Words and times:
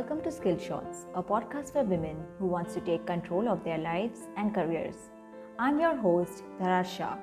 Welcome 0.00 0.22
to 0.22 0.32
Skill 0.32 0.56
Shots, 0.56 1.04
a 1.14 1.22
podcast 1.22 1.74
for 1.74 1.82
women 1.84 2.16
who 2.38 2.46
wants 2.46 2.72
to 2.72 2.80
take 2.80 3.06
control 3.06 3.46
of 3.50 3.62
their 3.64 3.76
lives 3.76 4.20
and 4.38 4.54
careers. 4.54 4.94
I'm 5.58 5.78
your 5.78 5.94
host, 5.94 6.42
Dhara 6.58 6.86
Shah. 6.86 7.18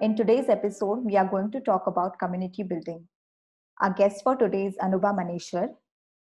In 0.00 0.16
today's 0.16 0.48
episode, 0.48 1.04
we 1.04 1.16
are 1.16 1.24
going 1.24 1.52
to 1.52 1.60
talk 1.60 1.86
about 1.86 2.18
community 2.18 2.64
building. 2.64 3.06
Our 3.80 3.92
guest 3.92 4.24
for 4.24 4.34
today 4.34 4.66
is 4.66 4.76
Anubha 4.78 5.14
Maheshwari. 5.18 5.68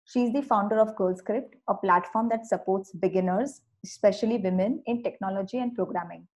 She 0.05 0.23
is 0.23 0.33
the 0.33 0.41
founder 0.41 0.79
of 0.79 0.95
GirlScript, 0.95 1.53
a 1.67 1.75
platform 1.75 2.29
that 2.29 2.47
supports 2.47 2.91
beginners, 2.91 3.61
especially 3.85 4.39
women, 4.39 4.81
in 4.87 5.03
technology 5.03 5.59
and 5.59 5.75
programming. 5.75 6.27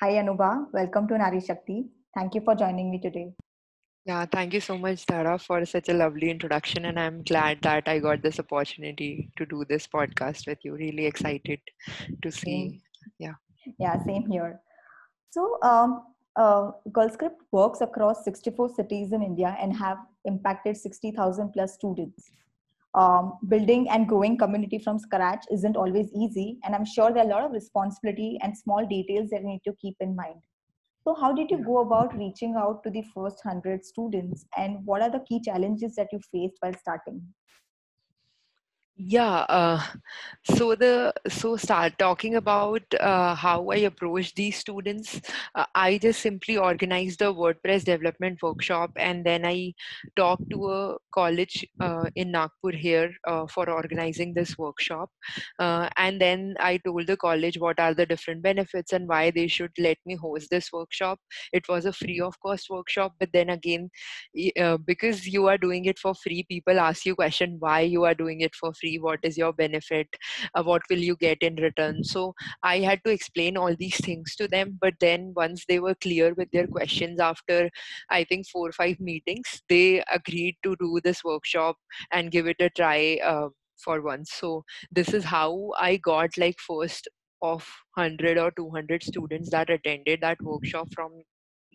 Hi, 0.00 0.14
Anubha. 0.14 0.66
Welcome 0.72 1.06
to 1.06 1.18
Nari 1.18 1.40
Shakti. 1.40 1.84
Thank 2.12 2.34
you 2.34 2.40
for 2.40 2.56
joining 2.56 2.90
me 2.90 2.98
today. 2.98 3.34
Yeah, 4.08 4.24
thank 4.24 4.54
you 4.54 4.60
so 4.62 4.78
much, 4.78 5.04
Dhara, 5.04 5.38
for 5.38 5.66
such 5.66 5.90
a 5.90 5.92
lovely 5.92 6.30
introduction. 6.30 6.86
And 6.86 6.98
I'm 6.98 7.22
glad 7.24 7.58
that 7.60 7.86
I 7.86 7.98
got 7.98 8.22
this 8.22 8.38
opportunity 8.38 9.28
to 9.36 9.44
do 9.44 9.66
this 9.68 9.86
podcast 9.86 10.46
with 10.46 10.64
you. 10.64 10.76
Really 10.76 11.04
excited 11.04 11.60
to 12.22 12.32
see. 12.32 12.80
Yeah. 13.18 13.34
Yeah, 13.78 14.02
same 14.06 14.26
here. 14.26 14.62
So, 15.28 15.58
um, 15.62 16.04
uh, 16.36 16.70
GirlScript 16.88 17.36
works 17.52 17.82
across 17.82 18.24
64 18.24 18.70
cities 18.76 19.12
in 19.12 19.22
India 19.22 19.54
and 19.60 19.76
have 19.76 19.98
impacted 20.24 20.78
60,000 20.78 21.52
plus 21.52 21.74
students. 21.74 22.30
Um, 22.94 23.34
building 23.48 23.90
and 23.90 24.08
growing 24.08 24.38
community 24.38 24.78
from 24.78 24.98
scratch 24.98 25.44
isn't 25.52 25.76
always 25.76 26.10
easy, 26.14 26.58
and 26.64 26.74
I'm 26.74 26.86
sure 26.86 27.12
there 27.12 27.24
are 27.24 27.26
a 27.26 27.30
lot 27.30 27.44
of 27.44 27.52
responsibility 27.52 28.38
and 28.42 28.56
small 28.56 28.86
details 28.86 29.28
that 29.30 29.42
you 29.42 29.48
need 29.48 29.64
to 29.66 29.74
keep 29.74 29.96
in 30.00 30.16
mind. 30.16 30.40
So, 31.08 31.14
how 31.14 31.32
did 31.32 31.50
you 31.50 31.64
go 31.64 31.78
about 31.78 32.14
reaching 32.14 32.54
out 32.54 32.82
to 32.82 32.90
the 32.90 33.00
first 33.14 33.42
100 33.42 33.82
students, 33.82 34.44
and 34.58 34.84
what 34.84 35.00
are 35.00 35.08
the 35.08 35.24
key 35.26 35.40
challenges 35.40 35.94
that 35.94 36.08
you 36.12 36.20
faced 36.30 36.58
while 36.60 36.74
starting? 36.74 37.22
Yeah 38.98 39.46
uh, 39.48 39.80
so 40.42 40.74
the 40.74 41.12
so 41.28 41.56
start 41.56 41.96
talking 41.98 42.34
about 42.34 42.82
uh, 42.98 43.32
how 43.32 43.70
i 43.70 43.76
approach 43.76 44.34
these 44.34 44.56
students. 44.56 45.20
Uh, 45.54 45.64
i 45.76 45.98
just 45.98 46.20
simply 46.20 46.56
organized 46.56 47.22
a 47.22 47.26
wordpress 47.26 47.84
development 47.84 48.42
workshop 48.42 48.90
and 48.96 49.24
then 49.24 49.46
i 49.46 49.72
talked 50.16 50.50
to 50.50 50.68
a 50.68 50.96
college 51.14 51.64
uh, 51.80 52.10
in 52.16 52.32
nagpur 52.32 52.72
here 52.72 53.12
uh, 53.28 53.46
for 53.46 53.70
organizing 53.70 54.34
this 54.34 54.58
workshop. 54.58 55.10
Uh, 55.60 55.88
and 55.96 56.20
then 56.20 56.56
i 56.58 56.76
told 56.78 57.06
the 57.06 57.16
college 57.16 57.56
what 57.58 57.78
are 57.78 57.94
the 57.94 58.06
different 58.06 58.42
benefits 58.42 58.92
and 58.92 59.08
why 59.08 59.30
they 59.30 59.46
should 59.46 59.70
let 59.78 59.98
me 60.06 60.16
host 60.16 60.50
this 60.50 60.72
workshop. 60.72 61.20
It 61.52 61.68
was 61.68 61.84
a 61.86 61.92
free 61.92 62.20
of 62.20 62.34
cost 62.40 62.68
workshop 62.68 63.14
but 63.20 63.28
then 63.32 63.50
again 63.50 63.90
because 64.86 65.26
you 65.26 65.46
are 65.46 65.58
doing 65.58 65.84
it 65.84 65.98
for 66.00 66.14
free 66.16 66.44
people 66.48 66.80
ask 66.80 67.06
you 67.06 67.14
question 67.14 67.56
why 67.60 67.80
you 67.80 68.04
are 68.04 68.14
doing 68.14 68.40
it 68.40 68.54
for 68.56 68.72
free 68.74 68.87
free 68.88 68.98
what 68.98 69.20
is 69.22 69.36
your 69.36 69.52
benefit 69.52 70.08
uh, 70.54 70.62
what 70.62 70.82
will 70.90 70.98
you 70.98 71.16
get 71.16 71.38
in 71.42 71.56
return. 71.56 72.02
So 72.04 72.34
i 72.62 72.78
had 72.78 73.00
to 73.04 73.10
explain 73.10 73.56
all 73.56 73.74
these 73.78 73.96
things 73.96 74.34
to 74.36 74.48
them 74.48 74.78
but 74.80 74.94
then 75.00 75.32
once 75.36 75.64
they 75.68 75.78
were 75.78 75.94
clear 75.94 76.34
with 76.34 76.50
their 76.52 76.66
questions 76.66 77.20
after 77.20 77.70
i 78.10 78.24
think 78.24 78.46
four 78.48 78.68
or 78.68 78.72
five 78.72 79.00
meetings 79.00 79.62
they 79.68 80.02
agreed 80.12 80.56
to 80.62 80.76
do 80.80 81.00
this 81.04 81.24
workshop 81.24 81.76
and 82.12 82.30
give 82.30 82.46
it 82.46 82.56
a 82.60 82.70
try 82.70 83.18
uh, 83.24 83.48
for 83.78 84.02
once. 84.02 84.32
So 84.32 84.64
this 84.90 85.14
is 85.14 85.24
how 85.24 85.70
i 85.78 85.96
got 85.96 86.36
like 86.36 86.58
first 86.58 87.08
of 87.42 87.66
100 87.94 88.38
or 88.38 88.50
200 88.50 89.02
students 89.02 89.50
that 89.50 89.70
attended 89.70 90.20
that 90.22 90.42
workshop 90.42 90.88
from 90.94 91.12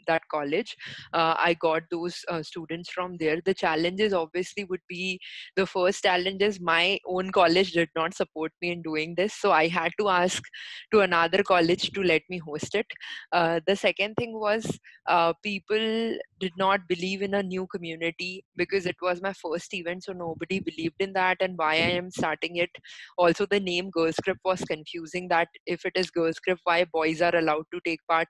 that 0.08 0.22
college 0.32 0.76
uh, 1.14 1.36
i 1.38 1.54
got 1.54 1.84
those 1.92 2.20
uh, 2.30 2.42
students 2.44 2.90
from 2.90 3.18
there. 3.18 3.40
The 3.46 3.54
challenges 3.54 4.14
obviously 4.14 4.64
would 4.66 4.82
be 4.88 5.20
the 5.56 5.66
first 5.66 6.04
challenge 6.04 6.42
is 6.42 6.60
my 6.60 7.00
own 7.06 7.32
college 7.32 7.72
did 7.72 7.90
not 7.96 8.14
support 8.14 8.52
me 8.62 8.72
in 8.72 8.82
doing 8.82 9.16
this 9.16 9.34
so 9.34 9.52
i 9.52 9.68
had 9.68 9.92
to 10.00 10.10
ask 10.10 10.44
to 10.92 11.02
another 11.02 11.44
college 11.44 11.92
to 11.92 12.04
let 12.04 12.22
me 12.30 12.38
host 12.38 12.76
it. 12.76 12.86
Uh, 13.32 13.60
the 13.68 13.76
second 13.76 14.16
thing 14.16 14.34
was 14.34 14.66
uh, 15.08 15.34
people 15.44 16.18
did 16.40 16.52
not 16.58 16.88
believe 16.88 17.22
in 17.22 17.34
a 17.36 17.44
new 17.44 17.68
community 17.68 18.44
because 18.56 18.86
it 18.86 18.96
was 19.02 19.22
my 19.22 19.34
first 19.34 19.74
event 19.74 20.04
so 20.04 20.14
nobody 20.14 20.60
believed 20.60 20.96
in 21.00 21.14
that 21.14 21.38
and 21.42 21.58
why 21.58 21.74
i 21.74 21.92
am 22.02 22.10
starting 22.12 22.58
it. 22.58 22.70
Also 23.18 23.46
the 23.46 23.60
name 23.60 23.92
GirlScript 23.96 24.44
was 24.44 24.62
confusing 24.62 25.28
that 25.30 25.48
if 25.66 25.86
it 25.86 25.94
is 25.96 26.12
GirlScript 26.12 26.60
why 26.64 26.86
boys 26.86 27.22
are 27.22 27.36
allowed 27.36 27.66
to 27.74 27.80
take 27.86 28.00
part 28.10 28.28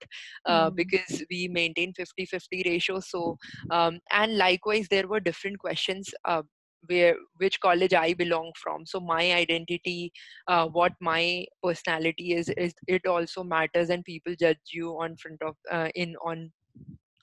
mm. 0.48 0.76
because 0.76 1.24
we 1.30 1.48
made 1.48 1.63
maintain 1.64 1.94
50 1.94 2.26
50 2.26 2.64
ratio 2.66 3.00
so 3.00 3.38
um, 3.72 4.00
and 4.12 4.38
likewise 4.38 4.88
there 4.90 5.08
were 5.08 5.20
different 5.30 5.60
questions 5.60 6.14
uh, 6.26 6.42
where 6.88 7.16
which 7.38 7.60
college 7.60 7.94
i 7.94 8.14
belong 8.14 8.52
from. 8.62 8.86
So 8.86 9.00
my 9.00 9.34
identity 9.34 10.12
uh, 10.48 10.68
what 10.68 10.94
my 11.00 11.46
personality 11.64 12.34
is 12.34 12.50
is 12.58 12.74
it 12.88 13.06
also 13.06 13.44
matters 13.44 13.90
and 13.90 14.04
people 14.04 14.36
judge 14.40 14.74
you 14.74 14.92
on 14.92 15.16
front 15.18 15.42
of 15.42 15.56
uh, 15.72 15.90
in 15.96 16.16
on 16.26 16.52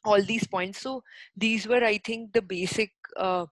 all 0.05 0.23
these 0.23 0.47
points. 0.47 0.81
So 0.81 1.03
these 1.37 1.67
were 1.67 1.85
i 1.85 1.99
think 1.99 2.33
the 2.33 2.43
basic 2.43 2.91
uh, 3.17 3.47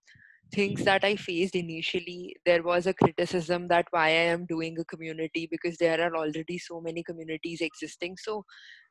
things 0.55 0.83
that 0.85 1.05
I 1.05 1.17
faced 1.17 1.55
initially, 1.55 2.35
there 2.47 2.63
was 2.63 2.87
a 2.87 2.95
criticism 2.95 3.69
that 3.69 3.87
why 3.91 4.07
I 4.07 4.29
am 4.35 4.47
doing 4.47 4.79
a 4.79 4.85
community 4.85 5.47
because 5.51 5.77
there 5.77 6.01
are 6.01 6.17
already 6.17 6.57
so 6.57 6.81
many 6.81 7.03
communities 7.03 7.61
existing. 7.61 8.17
So 8.17 8.47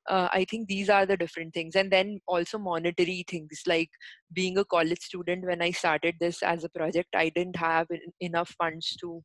uh, 0.07 0.27
i 0.31 0.45
think 0.49 0.67
these 0.67 0.89
are 0.89 1.05
the 1.05 1.17
different 1.17 1.53
things. 1.53 1.75
And 1.75 1.91
then 1.91 2.19
also 2.27 2.57
monetary 2.57 3.25
things 3.29 3.61
like 3.67 3.89
being 4.33 4.57
a 4.57 4.65
college 4.65 5.01
student 5.01 5.45
when 5.45 5.61
i 5.61 5.71
started 5.71 6.15
this 6.19 6.41
as 6.43 6.63
a 6.63 6.69
project 6.69 7.15
i 7.15 7.29
didn't 7.29 7.55
have 7.55 7.87
enough 8.19 8.53
funds 8.57 8.95
to 9.01 9.23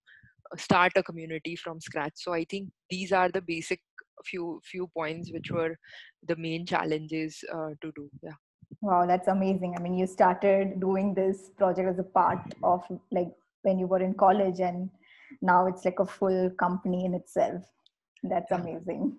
uh, 0.53 0.57
start 0.57 0.93
a 0.97 1.03
community 1.03 1.57
from 1.57 1.81
scratch. 1.81 2.15
So 2.17 2.33
i 2.33 2.45
think 2.45 2.71
these 2.91 3.13
are 3.13 3.29
the 3.29 3.43
basic 3.43 3.81
few 4.25 4.61
few 4.65 4.89
points 4.97 5.33
which 5.33 5.51
were 5.51 5.77
the 6.29 6.37
main 6.37 6.65
challenges 6.65 7.45
uh, 7.53 7.71
to 7.81 7.93
do 7.97 8.09
yeah. 8.23 8.39
Wow 8.81 9.07
that's 9.07 9.29
amazing. 9.29 9.75
I 9.77 9.81
mean 9.83 9.97
you 9.99 10.07
started 10.07 10.81
doing 10.81 11.15
this 11.15 11.51
project 11.57 11.89
as 11.89 11.99
a 11.99 12.05
part 12.05 12.55
of 12.63 12.85
like 13.11 13.33
when 13.63 13.79
you 13.79 13.87
were 13.87 14.03
in 14.03 14.15
college 14.15 14.61
and 14.61 14.91
now 15.41 15.67
it's 15.67 15.85
like 15.85 16.01
a 16.01 16.07
full 16.07 16.51
company 16.59 17.05
in 17.05 17.15
itself. 17.15 17.63
That's 18.23 18.53
amazing 18.53 19.17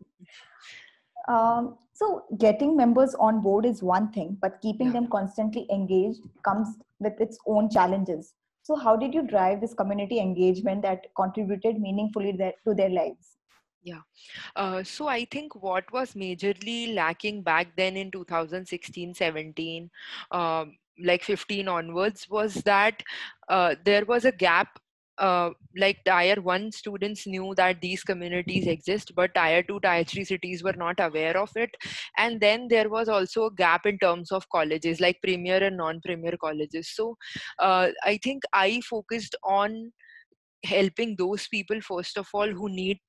um, 1.28 1.78
so 1.94 2.26
getting 2.38 2.76
members 2.76 3.16
on 3.16 3.42
board 3.42 3.66
is 3.66 3.84
one 3.84 4.12
thing, 4.12 4.38
but 4.42 4.62
keeping 4.62 4.88
yeah. 4.88 4.94
them 4.94 5.08
constantly 5.08 5.68
engaged 5.72 6.22
comes 6.44 6.76
with 7.00 7.20
its 7.20 7.38
own 7.46 7.70
challenges. 7.70 8.34
So 8.64 8.76
how 8.76 8.96
did 8.96 9.14
you 9.14 9.24
drive 9.24 9.62
this 9.62 9.74
community 9.74 10.20
engagement 10.20 10.82
that 10.84 11.08
contributed 11.16 11.80
meaningfully 11.80 12.38
to 12.66 12.74
their 12.74 12.90
lives? 12.90 13.38
Yeah. 13.84 14.00
Uh, 14.56 14.84
so 14.84 15.08
I 15.08 15.26
think 15.26 15.62
what 15.62 15.92
was 15.92 16.14
majorly 16.14 16.96
lacking 16.96 17.42
back 17.44 17.76
then 17.76 17.98
in 17.98 18.12
2016 18.12 19.14
17, 19.14 19.92
um, 20.32 20.78
like 21.04 21.24
15 21.24 21.68
onwards, 21.68 22.30
was 22.30 22.54
that 22.66 23.04
uh, 23.50 23.76
there 23.84 24.06
was 24.06 24.24
a 24.24 24.32
gap 24.32 24.80
uh, 25.18 25.52
like 25.78 26.00
tier 26.06 26.42
1 26.42 26.72
students 26.72 27.28
knew 27.28 27.54
that 27.56 27.82
these 27.82 28.04
communities 28.04 28.68
exist 28.68 29.12
but 29.16 29.34
tier 29.36 29.64
2 29.64 29.80
tier 29.80 30.04
3 30.04 30.24
cities 30.24 30.64
were 30.64 30.74
not 30.74 31.00
aware 31.00 31.38
of 31.38 31.52
it. 31.56 31.70
And 32.18 32.40
then 32.40 32.68
there 32.68 32.90
was 32.90 33.10
also 33.10 33.46
a 33.46 33.54
gap 33.54 33.86
in 33.86 33.98
terms 34.00 34.32
of 34.32 34.50
colleges 34.50 35.00
like 35.00 35.22
premier 35.24 35.64
and 35.64 35.78
non 35.78 36.02
premier 36.02 36.38
colleges. 36.38 36.90
So 36.94 37.18
uh, 37.60 37.90
i 38.04 38.18
think 38.24 38.44
i 38.54 38.82
focused 38.90 39.36
on 39.44 39.92
helping 40.66 41.16
those 41.18 41.48
people 41.48 41.80
first 41.82 42.18
of 42.18 42.28
all 42.34 42.50
who 42.50 42.70
need 42.70 43.00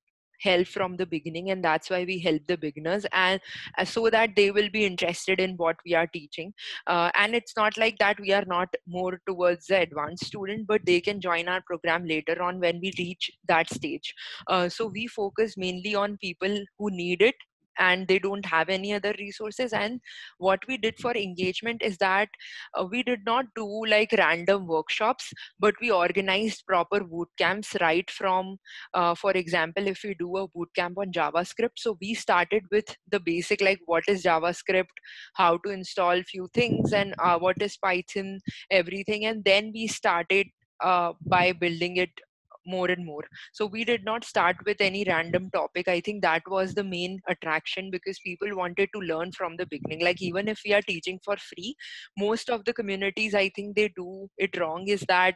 help 0.47 0.67
from 0.67 0.95
the 0.97 1.05
beginning 1.05 1.51
and 1.51 1.63
that's 1.63 1.89
why 1.89 2.03
we 2.09 2.17
help 2.19 2.41
the 2.47 2.57
beginners 2.57 3.05
and 3.11 3.39
uh, 3.77 3.85
so 3.85 4.09
that 4.09 4.35
they 4.35 4.49
will 4.51 4.69
be 4.69 4.85
interested 4.85 5.39
in 5.39 5.55
what 5.57 5.75
we 5.85 5.93
are 5.93 6.07
teaching. 6.07 6.53
Uh, 6.87 7.09
and 7.15 7.35
it's 7.35 7.55
not 7.55 7.77
like 7.77 7.97
that 7.99 8.19
we 8.19 8.31
are 8.31 8.45
not 8.45 8.69
more 8.87 9.19
towards 9.27 9.67
the 9.67 9.79
advanced 9.81 10.25
student 10.25 10.67
but 10.67 10.85
they 10.85 10.99
can 11.01 11.19
join 11.19 11.47
our 11.47 11.61
program 11.71 12.05
later 12.05 12.41
on 12.41 12.59
when 12.59 12.79
we 12.81 12.93
reach 12.99 13.31
that 13.47 13.69
stage. 13.73 14.13
Uh, 14.47 14.69
so 14.69 14.87
we 14.87 15.07
focus 15.07 15.57
mainly 15.57 15.95
on 15.95 16.17
people 16.17 16.55
who 16.79 16.91
need 16.91 17.21
it 17.21 17.35
and 17.79 18.07
they 18.07 18.19
don't 18.19 18.45
have 18.45 18.69
any 18.69 18.93
other 18.93 19.13
resources. 19.19 19.73
And 19.73 19.99
what 20.37 20.59
we 20.67 20.77
did 20.77 20.97
for 20.99 21.15
engagement 21.15 21.81
is 21.81 21.97
that 21.97 22.29
uh, 22.77 22.85
we 22.89 23.03
did 23.03 23.19
not 23.25 23.45
do 23.55 23.85
like 23.85 24.13
random 24.17 24.67
workshops 24.67 25.31
but 25.59 25.75
we 25.81 25.91
organized 25.91 26.65
proper 26.65 27.03
boot 27.03 27.29
camps 27.37 27.75
right 27.81 28.09
from 28.09 28.57
uh, 28.93 29.15
for 29.15 29.31
example 29.31 29.87
if 29.87 30.01
we 30.03 30.13
do 30.15 30.37
a 30.37 30.47
boot 30.47 30.69
camp 30.75 30.97
on 30.97 31.11
javascript. 31.11 31.77
So 31.77 31.97
we 32.01 32.13
started 32.13 32.63
with 32.71 32.95
the 33.11 33.19
basic 33.19 33.61
like 33.61 33.79
what 33.85 34.03
is 34.07 34.23
javascript 34.23 34.95
how 35.33 35.57
to 35.57 35.69
install 35.71 36.21
few 36.23 36.47
things 36.53 36.93
and 36.93 37.13
uh, 37.19 37.37
what 37.37 37.61
is 37.61 37.77
python 37.77 38.39
everything. 38.71 39.25
And 39.25 39.43
then 39.43 39.71
we 39.73 39.87
started 39.87 40.47
uh, 40.81 41.13
by 41.25 41.51
building 41.53 41.97
it 41.97 42.09
more 42.65 42.87
and 42.89 43.05
more. 43.05 43.23
So 43.53 43.65
we 43.65 43.83
did 43.83 44.03
not 44.03 44.23
start 44.23 44.57
with 44.65 44.77
any 44.79 45.03
random 45.07 45.49
topic. 45.51 45.87
I 45.87 45.99
think 46.01 46.21
that 46.21 46.43
was 46.47 46.73
the 46.73 46.83
main 46.83 47.19
attraction 47.27 47.91
because 47.91 48.19
people 48.19 48.55
wanted 48.55 48.89
to 48.93 48.99
learn 48.99 49.31
from 49.31 49.55
the 49.57 49.65
beginning. 49.65 50.03
Like 50.03 50.21
even 50.21 50.47
if 50.47 50.61
we 50.65 50.73
are 50.73 50.81
teaching 50.81 51.19
for 51.23 51.35
free 51.37 51.75
most 52.17 52.49
of 52.49 52.63
the 52.65 52.73
communities 52.73 53.33
i 53.33 53.49
think 53.55 53.75
they 53.75 53.87
do 53.95 54.27
it 54.37 54.57
wrong 54.59 54.87
is 54.87 55.03
that 55.07 55.35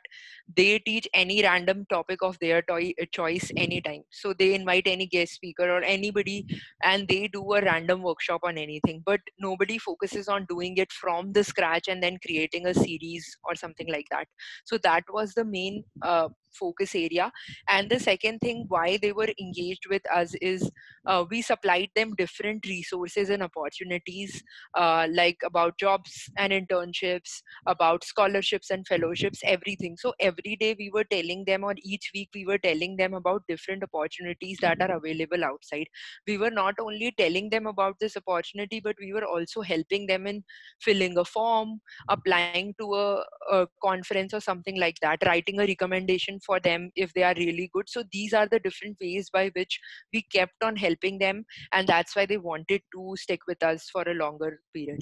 they 0.56 0.80
teach 0.80 1.08
any 1.14 1.42
random 1.44 1.86
topic 1.90 2.22
of 2.22 2.38
their 2.40 2.62
to- 2.64 2.94
choice 3.14 3.52
anytime. 3.56 4.02
So 4.12 4.34
they 4.34 4.54
invite 4.56 4.88
any 4.88 5.06
guest 5.06 5.34
speaker 5.34 5.70
or 5.70 5.82
anybody 5.84 6.46
and 6.84 7.08
they 7.08 7.28
do 7.28 7.54
a 7.54 7.62
random 7.62 8.02
workshop 8.02 8.42
on 8.44 8.58
anything. 8.58 9.04
But 9.06 9.20
nobody 9.40 9.78
focuses 9.78 10.28
on 10.28 10.46
doing 10.50 10.78
it 10.78 10.92
from 10.92 11.34
the 11.34 11.44
scratch 11.44 11.88
and 11.88 12.02
then 12.02 12.18
creating 12.26 12.66
a 12.66 12.74
series 12.74 13.38
or 13.44 13.56
something 13.56 13.88
like 13.92 14.08
that. 14.12 14.28
So 14.66 14.78
that 14.80 15.04
was 15.12 15.34
the 15.34 15.46
main 15.46 15.84
uh, 16.02 16.30
focus 16.52 16.96
area 16.96 17.19
and 17.68 17.90
the 17.90 18.00
second 18.00 18.40
thing 18.40 18.66
why 18.68 18.98
they 19.02 19.12
were 19.12 19.30
engaged 19.40 19.86
with 19.90 20.02
us 20.12 20.34
is 20.42 20.70
uh, 21.06 21.26
we 21.30 21.42
supplied 21.42 21.90
them 21.96 22.14
different 22.16 22.66
resources 22.66 23.30
and 23.30 23.44
opportunities 23.44 24.44
uh, 24.76 25.08
like 25.12 25.38
about 25.44 25.78
jobs 25.78 26.30
and 26.38 26.54
internships 26.54 27.42
about 27.66 28.04
scholarships 28.04 28.70
and 28.70 28.86
fellowships 28.88 29.40
everything. 29.44 29.96
So 29.98 30.14
every 30.20 30.56
day 30.60 30.76
we 30.78 30.90
were 30.94 31.04
telling 31.04 31.46
them 31.46 31.64
or 31.64 31.74
each 31.84 32.12
week 32.14 32.30
we 32.34 32.46
were 32.46 32.58
telling 32.58 32.98
them 32.98 33.14
about 33.14 33.44
different 33.48 33.84
opportunities 33.84 34.58
that 34.62 34.82
are 34.82 34.92
available 34.98 35.44
outside. 35.44 35.88
We 36.28 36.38
were 36.38 36.52
not 36.52 36.76
only 36.80 37.14
telling 37.18 37.50
them 37.50 37.68
about 37.68 37.96
this 38.00 38.18
opportunity 38.18 38.80
but 38.80 38.96
we 39.00 39.14
were 39.14 39.26
also 39.26 39.62
helping 39.62 40.08
them 40.08 40.28
in 40.28 40.44
filling 40.82 41.18
a 41.18 41.26
form 41.26 41.80
applying 42.10 42.74
to 42.80 42.94
a, 42.94 43.24
a 43.52 43.68
conference 43.84 44.34
or 44.34 44.40
something 44.40 44.80
like 44.80 44.98
that 45.02 45.20
writing 45.26 45.60
a 45.60 45.66
recommendation 45.66 46.40
for 46.46 46.60
them 46.60 46.92
if 46.96 47.09
they 47.14 47.24
are 47.24 47.34
really 47.38 47.70
good. 47.74 47.90
So 47.90 48.04
these 48.12 48.34
are 48.34 48.48
the 48.48 48.60
different 48.60 48.98
ways 49.02 49.30
by 49.30 49.52
which 49.56 49.80
we 50.14 50.22
kept 50.22 50.64
on 50.64 50.76
helping 50.76 51.20
them 51.20 51.46
and 51.74 51.88
that's 51.88 52.16
why 52.16 52.26
they 52.26 52.38
wanted 52.38 52.82
to 52.94 53.16
stick 53.18 53.42
with 53.48 53.62
us 53.64 53.90
for 53.92 54.04
a 54.04 54.14
longer 54.14 54.60
period. 54.74 55.02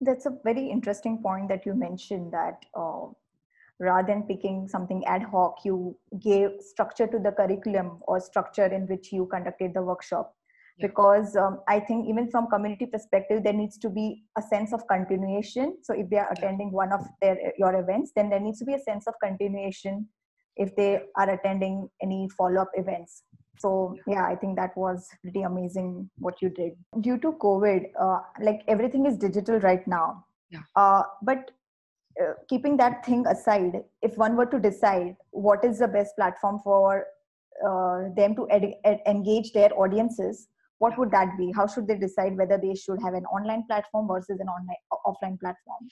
That's 0.00 0.26
a 0.26 0.36
very 0.44 0.68
interesting 0.68 1.22
point 1.22 1.48
that 1.48 1.64
you 1.64 1.74
mentioned 1.74 2.32
that 2.32 2.64
uh, 2.76 3.06
rather 3.78 4.06
than 4.06 4.22
picking 4.24 4.68
something 4.68 5.04
ad 5.06 5.22
hoc 5.22 5.64
you 5.64 5.96
gave 6.20 6.50
structure 6.60 7.06
to 7.06 7.18
the 7.18 7.32
curriculum 7.32 7.98
or 8.02 8.20
structure 8.20 8.66
in 8.66 8.86
which 8.86 9.12
you 9.12 9.26
conducted 9.26 9.74
the 9.74 9.82
workshop. 9.82 10.34
Yeah. 10.78 10.86
because 10.86 11.36
um, 11.36 11.60
i 11.68 11.78
think 11.78 12.06
even 12.10 12.30
from 12.30 12.46
community 12.52 12.86
perspective 12.92 13.42
there 13.44 13.52
needs 13.52 13.76
to 13.84 13.90
be 13.90 14.24
a 14.40 14.42
sense 14.42 14.72
of 14.72 14.86
continuation. 14.88 15.76
So 15.82 15.92
if 15.94 16.08
they 16.08 16.16
are 16.16 16.30
attending 16.32 16.72
one 16.72 16.92
of 16.92 17.02
their 17.20 17.36
your 17.58 17.74
events 17.80 18.12
then 18.16 18.30
there 18.30 18.40
needs 18.40 18.58
to 18.60 18.64
be 18.64 18.74
a 18.74 18.78
sense 18.78 19.06
of 19.06 19.14
continuation 19.22 20.08
if 20.56 20.74
they 20.76 21.00
are 21.16 21.30
attending 21.30 21.88
any 22.02 22.28
follow-up 22.36 22.70
events. 22.74 23.22
So 23.58 23.96
yeah. 24.06 24.26
i 24.26 24.34
think 24.34 24.56
that 24.56 24.76
was 24.76 25.08
pretty 25.22 25.42
amazing 25.42 26.10
what 26.18 26.42
you 26.42 26.50
did. 26.50 26.72
Due 27.00 27.18
to 27.18 27.32
covid 27.32 27.90
uh, 28.00 28.20
like 28.40 28.62
everything 28.68 29.06
is 29.06 29.16
digital 29.16 29.60
right 29.60 29.86
now. 29.86 30.24
Yeah. 30.50 30.60
uh, 30.76 31.02
but 31.22 31.50
uh, 32.22 32.32
keeping 32.48 32.76
that 32.76 33.04
thing 33.06 33.26
aside 33.26 33.82
if 34.02 34.16
one 34.18 34.36
were 34.36 34.46
to 34.46 34.58
decide 34.60 35.16
what 35.30 35.64
is 35.64 35.78
the 35.78 35.88
best 35.88 36.14
platform 36.16 36.58
for 36.62 37.06
uh, 37.66 38.08
them 38.16 38.34
to 38.36 38.48
ed- 38.50 38.74
ed- 38.84 39.00
engage 39.06 39.52
their 39.52 39.70
audiences 39.78 40.48
what 40.82 40.98
would 40.98 41.12
that 41.12 41.38
be? 41.38 41.52
How 41.54 41.68
should 41.68 41.86
they 41.86 41.96
decide 41.96 42.36
whether 42.36 42.58
they 42.58 42.74
should 42.74 43.00
have 43.02 43.14
an 43.14 43.24
online 43.26 43.62
platform 43.68 44.08
versus 44.08 44.40
an 44.40 44.48
online 44.48 44.80
offline 45.06 45.38
platform 45.38 45.86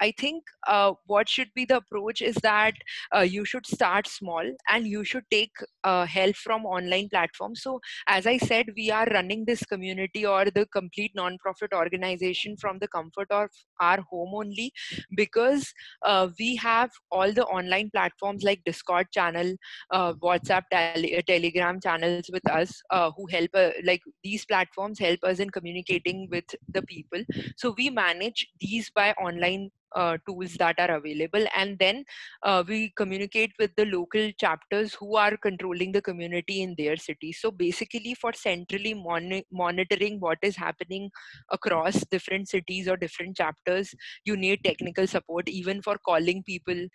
I 0.00 0.12
think 0.18 0.44
uh, 0.66 0.92
what 1.06 1.28
should 1.28 1.48
be 1.54 1.64
the 1.64 1.78
approach 1.78 2.22
is 2.22 2.34
that 2.42 2.74
uh, 3.14 3.20
you 3.20 3.44
should 3.44 3.66
start 3.66 4.06
small 4.06 4.44
and 4.70 4.86
you 4.86 5.04
should 5.04 5.24
take 5.30 5.52
uh, 5.84 6.06
help 6.06 6.36
from 6.36 6.66
online 6.66 7.08
platforms. 7.08 7.62
So, 7.62 7.80
as 8.08 8.26
I 8.26 8.38
said, 8.38 8.66
we 8.76 8.90
are 8.90 9.06
running 9.06 9.44
this 9.44 9.62
community 9.64 10.26
or 10.26 10.46
the 10.46 10.66
complete 10.66 11.12
non-profit 11.14 11.72
organization 11.72 12.56
from 12.56 12.78
the 12.78 12.88
comfort 12.88 13.30
of 13.30 13.48
our 13.80 14.00
home 14.10 14.34
only 14.34 14.72
because 15.16 15.72
uh, 16.04 16.28
we 16.38 16.56
have 16.56 16.90
all 17.10 17.32
the 17.32 17.44
online 17.46 17.90
platforms 17.90 18.42
like 18.42 18.62
Discord 18.64 19.06
channel, 19.12 19.54
uh, 19.90 20.12
WhatsApp, 20.14 20.62
tele- 20.70 21.22
Telegram 21.26 21.80
channels 21.80 22.28
with 22.32 22.48
us 22.50 22.80
uh, 22.90 23.10
who 23.16 23.26
help. 23.30 23.50
like 23.84 24.02
these 24.22 24.44
platforms 24.44 24.98
help 24.98 25.22
us 25.22 25.38
in 25.38 25.50
communicating 25.50 26.28
with 26.30 26.44
the 26.72 26.82
people. 26.82 27.22
So 27.56 27.74
we 27.76 27.90
manage 27.90 28.46
these 28.60 28.90
by 28.90 29.12
online 29.12 29.70
uh, 29.94 30.16
tools 30.26 30.54
that 30.54 30.78
are 30.78 30.96
available. 30.96 31.44
And 31.54 31.78
then 31.78 32.04
uh, 32.42 32.64
we 32.66 32.92
communicate 32.96 33.52
with 33.58 33.70
the 33.76 33.86
local 33.86 34.30
chapters 34.38 34.94
who 34.94 35.16
are 35.16 35.36
controlling 35.36 35.92
the 35.92 36.02
community 36.02 36.62
in 36.62 36.74
their 36.76 36.96
city. 36.96 37.32
So 37.32 37.50
basically 37.50 38.14
for 38.14 38.32
centrally 38.32 38.94
mon- 38.94 39.42
monitoring 39.52 40.18
what 40.20 40.38
is 40.42 40.56
happening 40.56 41.10
across 41.50 42.04
different 42.10 42.48
cities 42.48 42.88
or 42.88 42.96
different 42.96 43.36
chapters 43.36 43.94
you 44.24 44.36
need 44.36 44.62
technical 44.64 45.06
support 45.06 45.48
even 45.48 45.82
for 45.82 45.96
calling 45.98 46.42
people 46.42 46.86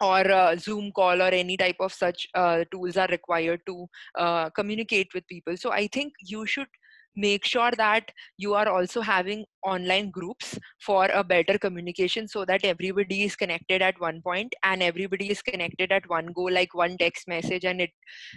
or 0.00 0.30
uh, 0.30 0.56
zoom 0.56 0.92
call 0.92 1.22
or 1.22 1.28
any 1.28 1.56
type 1.56 1.76
of 1.80 1.92
such 1.92 2.26
uh, 2.34 2.64
tools 2.70 2.96
are 2.96 3.08
required 3.08 3.60
to 3.66 3.86
uh, 4.18 4.50
communicate 4.50 5.08
with 5.14 5.26
people. 5.26 5.56
So 5.56 5.72
i 5.72 5.86
think 5.86 6.12
you 6.20 6.44
should 6.46 6.68
make 7.16 7.44
sure 7.44 7.70
that 7.76 8.10
you 8.36 8.54
are 8.54 8.68
also 8.68 9.00
having 9.00 9.44
online 9.64 10.10
groups 10.10 10.58
for 10.80 11.06
a 11.06 11.24
better 11.24 11.58
communication 11.58 12.28
so 12.28 12.44
that 12.44 12.64
everybody 12.64 13.24
is 13.24 13.34
connected 13.34 13.82
at 13.82 13.98
one 14.00 14.20
point 14.22 14.54
and 14.62 14.82
everybody 14.82 15.30
is 15.30 15.42
connected 15.42 15.90
at 15.90 16.08
one 16.08 16.26
go 16.34 16.42
like 16.42 16.74
one 16.74 16.96
text 16.98 17.26
message 17.26 17.64
and 17.64 17.80
it 17.80 17.90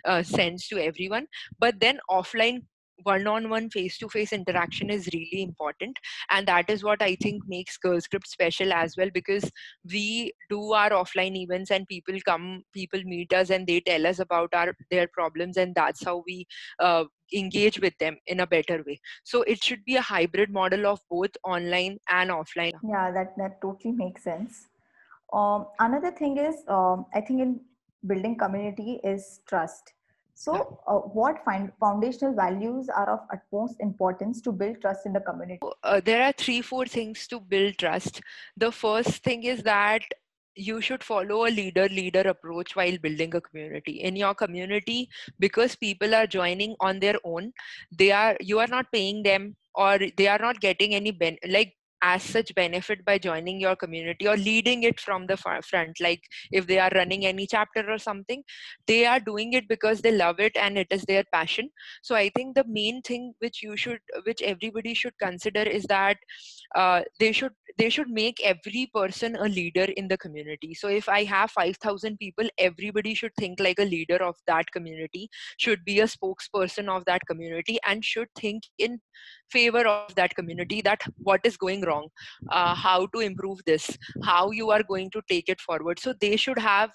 uh, 0.06 0.24
sends 0.24 0.68
to 0.68 0.84
everyone. 0.84 1.28
But 1.60 1.80
then 1.80 2.00
offline 2.10 2.62
one-on-one 3.04 3.70
face-to-face 3.70 4.34
interaction 4.34 4.90
is 4.90 5.10
really 5.14 5.44
important. 5.44 5.98
And 6.30 6.48
that 6.48 6.70
is 6.70 6.84
what 6.84 7.02
i 7.02 7.16
think 7.24 7.44
makes 7.48 7.78
girl 7.78 8.02
script 8.02 8.28
special 8.28 8.74
as 8.74 8.96
well 8.98 9.10
because 9.14 9.46
we 9.94 10.32
do 10.50 10.74
our 10.74 10.90
offline 11.02 11.36
events 11.36 11.72
and 11.72 11.88
people 11.88 12.18
come 12.26 12.64
people 12.74 13.02
meet 13.04 13.34
us 13.34 13.50
and 13.50 13.68
they 13.68 13.80
tell 13.80 14.08
us 14.12 14.20
about 14.20 14.54
our 14.54 14.74
their 14.92 15.08
problems 15.20 15.58
and 15.58 15.76
that's 15.76 16.04
how 16.04 16.24
we 16.28 16.46
uh, 16.80 17.04
engage 17.34 17.80
with 17.80 17.96
them 18.00 18.18
in 18.28 18.40
a 18.40 18.48
better 18.48 18.84
way. 18.86 19.00
So 19.24 19.44
it 19.44 19.64
should 19.64 19.86
be 19.86 19.96
a 19.96 20.02
hybrid 20.02 20.52
model 20.52 20.88
of 20.88 21.00
both 21.10 21.32
online 21.44 21.98
and 22.10 22.32
offline. 22.32 22.74
Yeah 22.96 23.12
that 23.12 23.38
that 23.38 23.62
totally 23.62 23.94
makes 23.94 24.24
sense. 24.24 24.68
Um, 25.32 25.68
another 25.80 26.12
thing 26.20 26.38
is 26.38 26.56
um, 26.68 27.06
i 27.14 27.22
think 27.22 27.42
in 27.42 27.60
building 28.08 28.36
community 28.36 29.00
is 29.04 29.42
trust 29.48 29.94
so, 30.40 30.80
uh, 30.88 30.94
what 30.94 31.44
find, 31.44 31.70
foundational 31.82 32.34
values 32.34 32.88
are 32.88 33.10
of 33.10 33.20
utmost 33.30 33.76
importance 33.82 34.40
to 34.44 34.54
build 34.54 34.80
trust 34.80 35.06
in 35.06 35.12
the 35.12 35.20
community? 35.20 35.60
Uh, 35.84 36.00
there 36.00 36.24
are 36.24 36.32
three, 36.32 36.62
four 36.62 36.86
things 36.86 37.28
to 37.28 37.42
build 37.42 37.78
trust. 37.78 38.22
The 38.56 38.72
first 38.72 39.22
thing 39.22 39.44
is 39.44 39.64
that 39.64 40.02
you 40.56 40.80
should 40.80 41.04
follow 41.04 41.46
a 41.46 41.52
leader 41.52 41.90
leader 41.90 42.22
approach 42.22 42.74
while 42.76 42.98
building 43.00 43.36
a 43.36 43.42
community 43.42 44.02
in 44.02 44.16
your 44.16 44.34
community 44.34 45.10
because 45.40 45.76
people 45.76 46.16
are 46.16 46.28
joining 46.28 46.76
on 46.82 47.00
their 47.00 47.16
own 47.24 47.54
they 47.98 48.12
are 48.12 48.36
you 48.42 48.60
are 48.60 48.68
not 48.68 48.92
paying 48.92 49.24
them 49.24 49.56
or 49.76 50.00
they 50.18 50.28
are 50.28 50.40
not 50.40 50.60
getting 50.60 50.96
any 50.96 51.12
ben 51.12 51.38
like 51.48 51.76
as 52.02 52.24
such 52.24 52.54
benefit 52.56 53.04
by 53.06 53.18
joining 53.18 53.60
your 53.60 53.76
community 53.76 54.28
or 54.28 54.38
leading 54.38 54.84
it 54.84 55.00
from 55.00 55.28
the 55.28 55.38
front. 55.38 56.00
Like 56.00 56.24
if 56.52 56.68
they 56.68 56.80
are 56.80 56.92
running 56.96 57.26
any 57.26 57.48
chapter 57.48 57.90
or 57.90 57.98
something 57.98 58.44
they 58.88 59.06
are 59.06 59.20
doing 59.20 59.54
it 59.54 59.68
because 59.68 60.02
they 60.02 60.12
love 60.12 60.40
it 60.40 60.56
and 60.56 60.78
it 60.78 60.88
is 60.92 61.04
their 61.04 61.24
passion. 61.34 61.70
So 62.02 62.16
i 62.16 62.30
think 62.36 62.56
the 62.56 62.66
main 62.68 63.02
thing 63.02 63.34
which 63.40 63.62
you 63.64 63.76
should 63.76 64.00
which 64.26 64.42
everybody 64.42 64.94
should 64.94 65.18
consider 65.20 65.62
is 65.62 65.84
that 65.86 66.18
uh, 66.76 67.02
they 67.20 67.32
should 67.32 67.52
they 67.78 67.90
should 67.90 68.10
make 68.10 68.42
every 68.44 68.90
person 68.94 69.38
a 69.38 69.48
leader 69.48 69.88
in 69.96 70.08
the 70.10 70.18
community. 70.18 70.74
So 70.74 70.88
if 70.88 71.08
i 71.10 71.24
have 71.24 71.52
5000 71.52 72.18
people 72.18 72.50
everybody 72.58 73.14
should 73.14 73.34
think 73.40 73.60
like 73.60 73.80
a 73.80 73.86
leader 73.86 74.22
of 74.24 74.36
that 74.48 74.72
community 74.72 75.30
should 75.58 75.84
be 75.86 76.00
a 76.00 76.06
spokesperson 76.06 76.90
of 76.90 77.06
that 77.06 77.22
community 77.28 77.78
and 77.88 78.04
should 78.04 78.28
think 78.40 78.64
in 78.78 79.00
favor 79.50 79.86
of 79.88 80.14
that 80.16 80.36
community 80.36 80.82
that 80.82 81.02
what 81.18 81.42
is 81.44 81.58
going 81.58 81.82
wrong 81.82 82.08
uh, 82.50 82.76
how 82.76 83.06
to 83.08 83.20
improve 83.20 83.60
this 83.66 83.98
how 84.24 84.52
you 84.52 84.70
are 84.72 84.84
going 84.84 85.10
to 85.12 85.22
take 85.30 85.50
it 85.50 85.62
forward. 85.62 86.00
So 86.00 86.14
they 86.20 86.36
should 86.36 86.60
have 86.60 86.92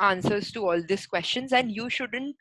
answers 0.00 0.52
to 0.52 0.66
all 0.68 0.82
these 0.88 1.06
questions 1.06 1.52
and 1.52 1.72
you 1.72 1.90
shouldn't 1.90 2.36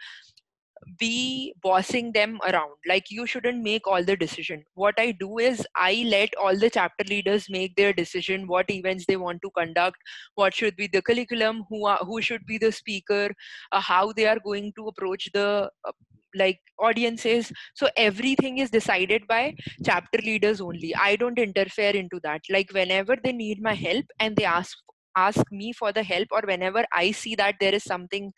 be 0.99 1.53
bossing 1.61 2.11
them 2.11 2.39
around. 2.47 2.75
Like 2.87 3.09
you 3.09 3.25
shouldn't 3.25 3.63
make 3.63 3.87
all 3.87 4.03
the 4.03 4.15
decision. 4.15 4.63
What 4.75 4.95
i 4.99 5.11
do 5.11 5.37
is 5.37 5.65
i 5.75 6.05
let 6.07 6.35
all 6.35 6.57
the 6.57 6.69
chapter 6.69 7.03
leaders 7.05 7.47
make 7.49 7.75
their 7.75 7.93
decision 7.93 8.47
what 8.47 8.69
events 8.69 9.05
they 9.07 9.17
want 9.17 9.41
to 9.41 9.51
conduct 9.57 9.97
what 10.35 10.53
should 10.53 10.75
be 10.75 10.87
the 10.87 11.01
curriculum 11.01 11.63
who 11.69 11.85
are, 11.85 11.97
who 11.97 12.21
should 12.21 12.45
be 12.45 12.57
the 12.57 12.71
speaker 12.71 13.29
uh, 13.71 13.81
how 13.81 14.11
they 14.13 14.27
are 14.27 14.39
going 14.39 14.71
to 14.75 14.87
approach 14.87 15.29
the 15.33 15.69
uh, 15.85 15.91
like 16.35 16.59
audiences. 16.79 17.51
So 17.73 17.87
everything 17.95 18.59
is 18.59 18.69
decided 18.69 19.23
by 19.27 19.55
chapter 19.83 20.19
leaders 20.19 20.61
only. 20.61 20.93
I 20.95 21.15
don't 21.15 21.39
interfere 21.39 21.91
into 21.91 22.19
that. 22.23 22.41
Like 22.49 22.71
whenever 22.73 23.15
they 23.23 23.31
need 23.31 23.61
my 23.61 23.73
help 23.73 24.05
and 24.19 24.35
they 24.35 24.45
ask 24.45 24.77
ask 25.17 25.51
me 25.51 25.73
for 25.73 25.91
the 25.91 26.03
help 26.03 26.27
or 26.31 26.41
whenever 26.45 26.85
i 26.93 27.11
see 27.11 27.33
that 27.35 27.55
there 27.59 27.73
is 27.73 27.83
something 27.83 28.31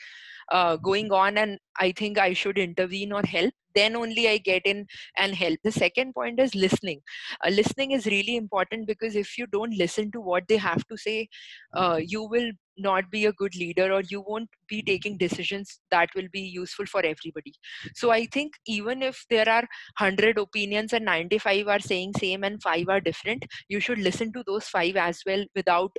uh, 0.51 0.75
going 0.77 1.12
on 1.12 1.38
and 1.38 1.58
i 1.79 1.91
think 1.91 2.18
i 2.18 2.34
should 2.34 2.58
intervene 2.58 3.12
or 3.12 3.22
help 3.25 3.53
then 3.75 3.96
only 3.96 4.27
i 4.27 4.38
get 4.38 4.65
in 4.65 4.86
and 5.18 5.36
help. 5.36 5.58
The 5.63 5.72
second 5.72 6.13
point 6.13 6.39
is 6.39 6.56
listening. 6.56 7.01
Uh, 7.46 7.50
listening 7.50 7.91
is 7.91 8.06
really 8.06 8.36
important 8.36 8.88
because 8.88 9.15
if 9.15 9.38
you 9.38 9.46
don't 9.48 9.77
listen 9.77 10.12
to 10.12 10.22
what 10.22 10.48
they 10.48 10.58
have 10.58 10.86
to 10.88 10.98
say 10.98 11.27
uh, 11.74 12.00
you 12.01 12.24
will 12.24 12.51
not 12.77 13.10
be 13.12 13.25
a 13.25 13.34
good 13.34 13.56
leader 13.56 13.91
or 13.91 14.01
you 14.10 14.24
won't 14.25 14.50
be 14.68 14.82
taking 14.82 15.18
decisions 15.18 15.79
that 15.91 16.10
will 16.15 16.27
be 16.32 16.39
useful 16.39 16.86
for 16.86 17.00
everybody. 17.06 17.53
So 17.96 18.12
i 18.12 18.25
think 18.25 18.53
even 18.65 19.03
if 19.03 19.25
there 19.29 19.50
are 19.50 19.65
100 20.00 20.38
opinions 20.38 20.94
and 20.94 21.06
95 21.06 21.68
are 21.68 21.79
saying 21.79 22.13
same 22.20 22.44
and 22.44 22.62
5 22.62 22.89
are 22.89 23.01
different 23.01 23.46
you 23.68 23.79
should 23.79 24.00
listen 24.00 24.32
to 24.34 24.44
those 24.48 24.68
5 24.68 24.96
as 24.96 25.22
well 25.25 25.44
without 25.56 25.91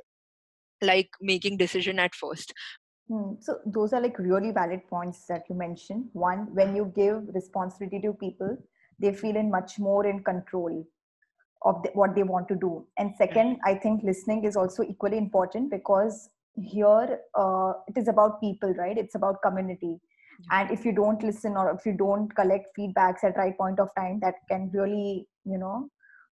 like 0.82 1.10
making 1.20 1.56
decision 1.56 1.98
at 1.98 2.14
first. 2.14 2.52
So 3.40 3.58
those 3.66 3.92
are 3.92 4.00
like 4.00 4.18
really 4.18 4.52
valid 4.52 4.86
points 4.88 5.26
that 5.26 5.42
you 5.48 5.56
mentioned. 5.56 6.08
One, 6.12 6.54
when 6.54 6.76
you 6.76 6.92
give 6.94 7.22
responsibility 7.34 8.00
to 8.02 8.12
people, 8.12 8.56
they 9.00 9.12
feel 9.12 9.36
in 9.36 9.50
much 9.50 9.78
more 9.78 10.06
in 10.06 10.22
control 10.22 10.86
of 11.62 11.82
the, 11.82 11.90
what 11.94 12.14
they 12.14 12.22
want 12.22 12.48
to 12.48 12.54
do. 12.54 12.86
And 12.98 13.12
second, 13.16 13.58
I 13.64 13.74
think 13.74 14.02
listening 14.04 14.44
is 14.44 14.56
also 14.56 14.82
equally 14.82 15.18
important 15.18 15.70
because 15.70 16.30
here 16.54 17.20
uh, 17.34 17.72
it 17.88 17.96
is 17.96 18.08
about 18.08 18.40
people, 18.40 18.72
right? 18.74 18.96
It's 18.96 19.14
about 19.14 19.42
community. 19.42 19.98
And 20.50 20.70
if 20.70 20.84
you 20.84 20.92
don't 20.92 21.22
listen 21.22 21.56
or 21.56 21.70
if 21.72 21.84
you 21.84 21.92
don't 21.92 22.34
collect 22.34 22.68
feedbacks 22.78 23.24
at 23.24 23.36
right 23.36 23.56
point 23.56 23.78
of 23.78 23.88
time, 23.94 24.20
that 24.20 24.36
can 24.48 24.70
really, 24.72 25.26
you 25.44 25.58
know, 25.58 25.88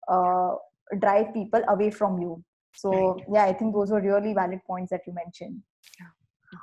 uh, 0.08 0.54
drive 1.00 1.34
people 1.34 1.62
away 1.68 1.90
from 1.90 2.20
you. 2.20 2.44
So 2.74 3.18
yeah, 3.32 3.44
I 3.44 3.52
think 3.52 3.74
those 3.74 3.90
were 3.90 4.00
really 4.00 4.34
valid 4.34 4.60
points 4.66 4.90
that 4.90 5.00
you 5.06 5.14
mentioned. 5.14 5.62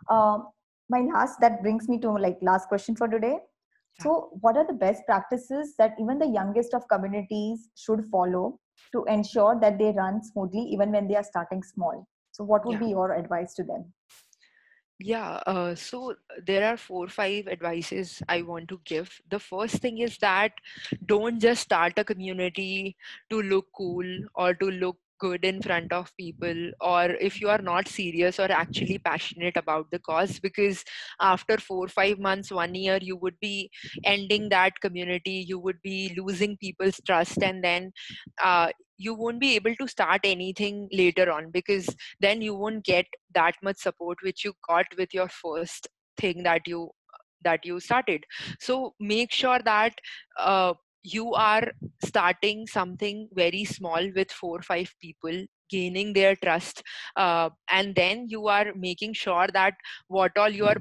Um, 0.09 0.47
my 0.89 1.01
last 1.01 1.39
that 1.41 1.61
brings 1.61 1.87
me 1.87 1.99
to 1.99 2.11
like 2.11 2.37
last 2.41 2.67
question 2.67 2.95
for 2.95 3.07
today. 3.07 3.37
So 4.01 4.29
what 4.41 4.57
are 4.57 4.65
the 4.65 4.73
best 4.73 5.03
practices 5.05 5.75
that 5.77 5.95
even 5.99 6.17
the 6.17 6.27
youngest 6.27 6.73
of 6.73 6.87
communities 6.87 7.69
should 7.75 8.05
follow 8.11 8.59
to 8.91 9.05
ensure 9.05 9.59
that 9.59 9.77
they 9.77 9.91
run 9.91 10.23
smoothly 10.23 10.61
even 10.61 10.91
when 10.91 11.07
they 11.07 11.15
are 11.15 11.23
starting 11.23 11.61
small? 11.63 12.07
So 12.31 12.43
what 12.43 12.65
would 12.65 12.73
yeah. 12.73 12.79
be 12.79 12.89
your 12.89 13.13
advice 13.13 13.53
to 13.55 13.63
them? 13.63 13.93
Yeah 14.99 15.41
uh, 15.45 15.75
so 15.75 16.15
there 16.45 16.67
are 16.67 16.77
four 16.77 17.05
or 17.05 17.09
five 17.09 17.47
advices 17.47 18.21
i 18.29 18.41
want 18.41 18.69
to 18.69 18.79
give. 18.85 19.21
The 19.29 19.39
first 19.39 19.77
thing 19.77 19.97
is 19.99 20.17
that 20.19 20.53
don't 21.05 21.39
just 21.39 21.61
start 21.63 21.93
a 21.97 22.03
community 22.03 22.95
to 23.29 23.41
look 23.41 23.67
cool 23.75 24.05
or 24.35 24.53
to 24.53 24.71
look 24.71 24.97
good 25.23 25.45
in 25.49 25.61
front 25.61 25.93
of 25.97 26.11
people 26.17 26.71
or 26.81 27.03
if 27.29 27.39
you 27.41 27.49
are 27.55 27.63
not 27.69 27.87
serious 27.87 28.39
or 28.39 28.49
actually 28.51 28.97
passionate 29.09 29.57
about 29.57 29.89
the 29.91 29.99
cause 29.99 30.39
because 30.39 30.83
after 31.31 31.57
4 31.57 31.87
5 31.87 32.19
months 32.27 32.51
1 32.51 32.75
year 32.75 32.99
you 33.09 33.17
would 33.25 33.39
be 33.39 33.55
ending 34.13 34.49
that 34.55 34.79
community 34.87 35.37
you 35.51 35.59
would 35.67 35.81
be 35.81 35.99
losing 36.17 36.57
people's 36.57 36.99
trust 37.05 37.43
and 37.51 37.63
then 37.63 37.91
uh, 38.49 38.69
you 38.97 39.13
won't 39.13 39.39
be 39.39 39.55
able 39.55 39.75
to 39.75 39.87
start 39.87 40.21
anything 40.23 40.87
later 40.91 41.31
on 41.31 41.49
because 41.51 41.89
then 42.19 42.41
you 42.41 42.55
won't 42.55 42.83
get 42.85 43.05
that 43.33 43.55
much 43.61 43.77
support 43.77 44.17
which 44.23 44.43
you 44.45 44.53
got 44.67 44.85
with 44.97 45.13
your 45.13 45.29
first 45.29 45.87
thing 46.17 46.43
that 46.43 46.67
you 46.67 46.89
that 47.43 47.65
you 47.65 47.79
started. 47.79 48.23
So 48.59 48.93
make 48.99 49.31
sure 49.31 49.59
that 49.65 49.93
uh, 50.37 50.73
you 51.03 51.33
are 51.33 51.71
starting 52.03 52.65
something 52.65 53.27
very 53.33 53.65
small 53.65 54.09
with 54.15 54.31
four 54.31 54.59
or 54.59 54.61
five 54.61 54.93
people 55.01 55.45
gaining 55.69 56.13
their 56.13 56.35
trust 56.35 56.83
uh, 57.15 57.49
and 57.69 57.95
then 57.95 58.25
you 58.29 58.47
are 58.47 58.73
making 58.75 59.13
sure 59.13 59.47
that 59.53 59.73
what 60.07 60.31
all 60.37 60.49
you 60.49 60.65
are 60.65 60.77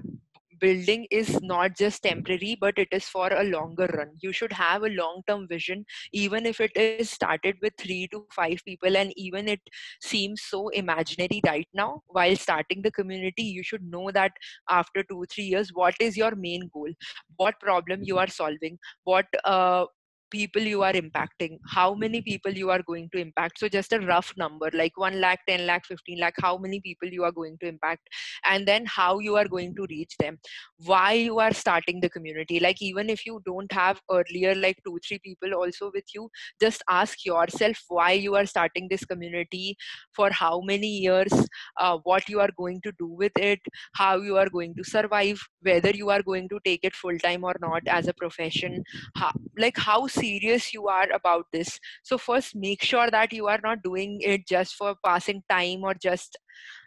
building 0.62 1.06
is 1.10 1.30
not 1.42 1.76
just 1.76 2.02
temporary 2.04 2.56
but 2.60 2.78
it 2.78 2.88
is 2.92 3.06
for 3.06 3.28
a 3.32 3.44
longer 3.44 3.86
run. 3.98 4.10
You 4.20 4.32
should 4.32 4.52
have 4.52 4.84
a 4.84 4.88
long 4.88 5.22
term 5.26 5.48
vision 5.48 5.84
even 6.12 6.46
if 6.46 6.60
it 6.60 6.76
is 6.76 7.10
started 7.10 7.56
with 7.62 7.72
3 7.78 8.08
to 8.12 8.24
5 8.32 8.60
people 8.64 8.96
and 8.96 9.12
even 9.16 9.48
it 9.48 9.60
seems 10.00 10.42
so 10.42 10.68
imaginary 10.68 11.40
right 11.46 11.68
now. 11.74 12.02
While 12.06 12.36
starting 12.36 12.82
the 12.82 12.92
community 12.92 13.42
you 13.42 13.64
should 13.64 13.82
know 13.82 14.10
that 14.12 14.32
after 14.68 15.02
2 15.02 15.24
3 15.34 15.44
years 15.44 15.70
what 15.72 15.94
is 16.00 16.16
your 16.16 16.36
main 16.36 16.70
goal? 16.72 16.92
What 17.36 17.58
problem 17.60 18.00
you 18.04 18.18
are 18.18 18.28
solving? 18.28 18.78
What 19.04 19.26
uh, 19.44 19.86
people 20.32 20.62
you 20.62 20.82
are 20.82 20.92
impacting 20.92 21.58
how 21.68 21.94
many 21.94 22.22
people 22.22 22.52
you 22.52 22.70
are 22.70 22.82
going 22.82 23.08
to 23.12 23.20
impact. 23.20 23.58
So 23.58 23.68
just 23.68 23.92
a 23.92 24.00
rough 24.00 24.32
number 24.36 24.70
like 24.72 24.96
1 24.96 25.20
lakh 25.20 25.40
10 25.48 25.66
lakh 25.66 25.86
15 25.86 26.20
lakh 26.20 26.34
how 26.40 26.56
many 26.58 26.80
people 26.80 27.08
you 27.08 27.24
are 27.24 27.32
going 27.32 27.56
to 27.60 27.68
impact 27.68 28.08
and 28.44 28.66
then 28.66 28.84
how 28.86 29.18
you 29.18 29.36
are 29.36 29.48
going 29.48 29.74
to 29.76 29.86
reach 29.90 30.16
them. 30.18 30.38
Why 30.78 31.12
you 31.12 31.38
are 31.38 31.52
starting 31.52 32.00
the 32.00 32.10
community. 32.10 32.60
Like 32.60 32.82
even 32.82 33.10
if 33.10 33.26
you 33.26 33.40
don't 33.46 33.72
have 33.72 34.00
earlier 34.10 34.54
like 34.54 34.78
two 34.84 34.98
three 35.06 35.18
people 35.18 35.54
also 35.54 35.90
with 35.94 36.04
you 36.14 36.28
just 36.60 36.82
ask 36.88 37.24
yourself 37.24 37.76
why 37.88 38.12
you 38.12 38.34
are 38.34 38.46
starting 38.46 38.88
this 38.88 39.04
community 39.04 39.76
for 40.12 40.30
how 40.30 40.60
many 40.60 40.88
years 40.88 41.32
uh, 41.78 41.98
what 42.04 42.28
you 42.28 42.40
are 42.40 42.50
going 42.56 42.80
to 42.82 42.92
do 42.98 43.06
with 43.06 43.32
it 43.36 43.60
how 43.94 44.16
you 44.16 44.36
are 44.36 44.48
going 44.48 44.74
to 44.74 44.84
survive 44.84 45.40
whether 45.60 45.90
you 45.90 46.10
are 46.10 46.22
going 46.22 46.48
to 46.48 46.58
take 46.64 46.84
it 46.84 46.94
full 46.94 47.18
time 47.18 47.44
or 47.44 47.54
not 47.60 47.82
as 47.86 48.08
a 48.08 48.14
profession 48.14 48.82
how, 49.16 49.32
like 49.58 49.76
how 49.76 50.06
serious 50.22 50.72
you 50.72 50.88
are 50.88 51.08
about 51.12 51.46
this. 51.52 51.78
So 52.02 52.18
first 52.18 52.54
make 52.54 52.82
sure 52.82 53.10
that 53.10 53.32
you 53.32 53.48
are 53.48 53.60
not 53.62 53.82
doing 53.82 54.18
it 54.20 54.46
just 54.46 54.74
for 54.74 54.94
passing 55.04 55.42
time 55.48 55.84
or 55.84 55.94
just 55.94 56.38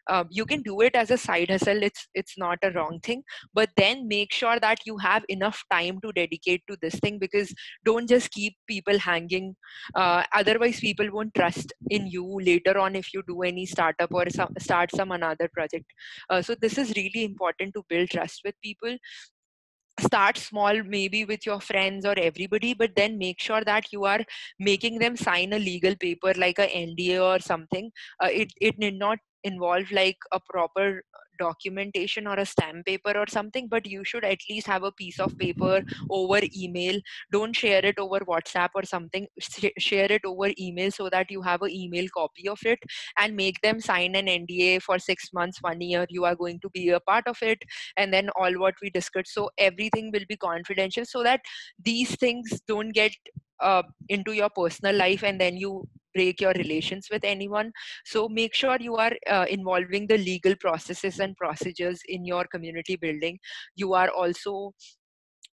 uh, 0.07 0.23
you 0.29 0.45
can 0.45 0.61
do 0.61 0.81
it 0.81 0.95
as 0.95 1.11
a 1.11 1.17
side 1.17 1.49
hustle. 1.49 1.81
It's 1.81 2.07
it's 2.13 2.37
not 2.37 2.59
a 2.63 2.71
wrong 2.71 2.99
thing. 3.01 3.23
But 3.53 3.69
then 3.75 4.07
make 4.07 4.31
sure 4.31 4.59
that 4.59 4.79
you 4.85 4.97
have 4.97 5.25
enough 5.29 5.63
time 5.71 5.99
to 6.01 6.11
dedicate 6.11 6.61
to 6.69 6.77
this 6.81 6.95
thing 6.95 7.17
because 7.19 7.53
don't 7.83 8.07
just 8.07 8.31
keep 8.31 8.55
people 8.67 8.99
hanging. 8.99 9.55
Uh, 9.95 10.23
otherwise 10.33 10.79
people 10.79 11.09
won't 11.11 11.33
trust 11.33 11.73
in 11.89 12.07
you 12.07 12.39
later 12.41 12.77
on 12.77 12.95
if 12.95 13.13
you 13.13 13.23
do 13.27 13.41
any 13.41 13.65
startup 13.65 14.13
or 14.13 14.29
some, 14.29 14.53
start 14.59 14.91
some 14.95 15.11
another 15.11 15.49
project. 15.53 15.85
Uh, 16.29 16.41
so 16.41 16.55
this 16.55 16.77
is 16.77 16.93
really 16.95 17.23
important 17.23 17.73
to 17.73 17.83
build 17.89 18.09
trust 18.09 18.41
with 18.45 18.55
people 18.63 18.97
start 19.99 20.37
small 20.37 20.81
maybe 20.83 21.23
with 21.25 21.45
your 21.45 21.59
friends 21.59 22.05
or 22.05 22.13
everybody 22.17 22.73
but 22.73 22.91
then 22.95 23.17
make 23.17 23.39
sure 23.39 23.63
that 23.63 23.91
you 23.91 24.03
are 24.05 24.21
making 24.59 24.99
them 24.99 25.15
sign 25.15 25.53
a 25.53 25.59
legal 25.59 25.95
paper 25.95 26.33
like 26.37 26.59
a 26.59 26.67
nda 26.67 27.19
or 27.21 27.39
something. 27.39 27.91
Uh, 28.23 28.29
it 28.31 28.51
it 28.59 28.77
need 28.77 28.97
not 28.99 29.19
involve 29.43 29.89
like 29.91 30.17
a 30.31 30.39
proper 30.49 31.01
documentation 31.37 32.27
or 32.27 32.35
a 32.35 32.45
stamp 32.45 32.85
paper 32.85 33.13
or 33.17 33.25
something 33.27 33.67
but 33.67 33.85
you 33.85 34.03
should 34.03 34.25
at 34.25 34.39
least 34.49 34.67
have 34.67 34.83
a 34.83 34.91
piece 34.91 35.19
of 35.19 35.37
paper 35.37 35.81
over 36.09 36.39
email. 36.55 36.99
Don't 37.31 37.55
share 37.55 37.85
it 37.85 37.97
over 37.99 38.19
whatsapp 38.19 38.69
or 38.75 38.83
something. 38.83 39.27
Sh- 39.39 39.77
share 39.77 40.11
it 40.11 40.21
over 40.25 40.51
email 40.59 40.91
so 40.91 41.09
that 41.09 41.31
you 41.31 41.41
have 41.41 41.61
an 41.61 41.71
email 41.71 42.05
copy 42.13 42.47
of 42.47 42.59
it 42.65 42.79
and 43.19 43.35
make 43.35 43.61
them 43.61 43.79
sign 43.79 44.15
an 44.15 44.27
nda 44.27 44.81
for 44.81 44.99
6 44.99 45.29
months 45.33 45.61
1 45.61 45.81
year 45.81 46.05
you 46.09 46.25
are 46.25 46.35
going 46.35 46.59
to 46.59 46.69
be 46.69 46.89
a 46.89 46.99
part 46.99 47.27
of 47.27 47.37
it 47.41 47.59
and 47.97 48.13
then 48.13 48.29
all 48.35 48.53
what 48.53 48.75
we 48.81 48.89
discussed. 48.89 49.33
So 49.33 49.49
everything 49.57 50.11
will 50.11 50.25
be 50.27 50.37
confidential 50.37 51.05
so 51.05 51.23
that 51.23 51.41
these 51.83 52.15
things 52.15 52.61
don't 52.67 52.89
get 52.89 53.11
uh, 53.59 53.83
into 54.09 54.33
your 54.33 54.49
personal 54.49 54.95
life 54.95 55.23
and 55.23 55.39
then 55.39 55.57
you 55.57 55.83
break 56.13 56.39
your 56.39 56.53
relations 56.53 57.07
with 57.11 57.23
anyone. 57.23 57.71
So 58.05 58.29
make 58.29 58.53
sure 58.55 58.77
you 58.79 58.95
are 58.95 59.13
uh, 59.29 59.45
involving 59.49 60.07
the 60.07 60.17
legal 60.17 60.55
processes 60.55 61.19
and 61.19 61.35
procedures 61.35 61.99
in 62.07 62.25
your 62.25 62.45
community 62.45 62.95
building. 62.95 63.37
You 63.75 63.93
are 63.93 64.09
also 64.09 64.73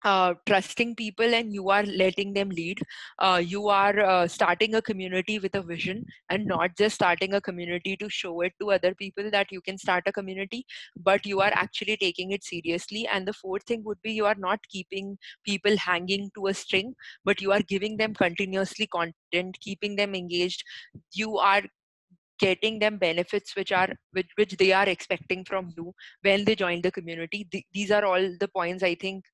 uh, 0.05 0.35
trusting 0.47 0.95
people 0.95 1.35
and 1.35 1.53
you 1.53 1.71
are 1.71 1.83
letting 1.85 2.33
them 2.33 2.49
lead. 2.51 2.81
Uh, 3.19 3.43
you 3.45 3.69
are 3.69 3.99
uh, 4.01 4.29
starting 4.29 4.75
a 4.75 4.83
community 4.83 5.39
with 5.39 5.55
a 5.55 5.63
vision 5.63 6.05
and 6.31 6.47
not 6.47 6.77
just 6.77 6.95
starting 6.95 7.35
a 7.35 7.41
community 7.41 7.97
to 7.97 8.09
show 8.09 8.41
it 8.43 8.53
to 8.61 8.71
other 8.71 8.95
people 8.95 9.31
that 9.31 9.51
you 9.51 9.61
can 9.61 9.77
start 9.79 10.05
a 10.07 10.13
community, 10.13 10.65
but 10.97 11.27
you 11.27 11.41
are 11.41 11.53
actually 11.55 11.97
taking 11.97 12.33
it 12.33 12.45
seriously. 12.45 13.07
And 13.09 13.27
the 13.27 13.33
fourth 13.33 13.65
thing 13.65 13.83
would 13.85 14.01
be 14.03 14.13
you 14.13 14.27
are 14.27 14.37
not 14.39 14.61
keeping 14.69 15.19
people 15.45 15.77
hanging 15.77 16.31
to 16.35 16.47
a 16.49 16.55
string, 16.55 16.95
but 17.25 17.41
you 17.41 17.53
are 17.53 17.63
giving 17.63 17.97
them 17.97 18.15
continuously 18.15 18.87
content, 18.87 19.59
keeping 19.61 19.97
them 19.97 20.15
engaged. 20.15 20.63
You 21.13 21.39
are 21.39 21.63
getting 22.39 22.79
them 22.79 22.99
benefits 22.99 23.57
which 23.57 23.73
are 23.73 23.89
which, 24.13 24.29
which 24.37 24.57
they 24.59 24.73
are 24.73 24.89
expecting 24.89 25.45
from 25.45 25.71
you 25.77 25.93
when 26.23 26.45
they 26.45 26.55
join 26.55 26.81
the 26.81 26.91
community 26.91 27.47
Th- 27.51 27.65
these 27.73 27.91
are 27.91 28.05
all 28.05 28.37
the 28.39 28.49
points 28.49 28.83
i 28.83 28.95
think 28.95 29.25